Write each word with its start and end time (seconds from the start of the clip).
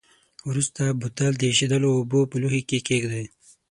وروسته 0.49 0.81
بوتل 0.99 1.33
د 1.37 1.43
ایشېدلو 1.51 1.87
اوبو 1.97 2.19
په 2.29 2.35
لوښي 2.41 2.61
کې 2.69 2.79
کیږدئ. 2.87 3.25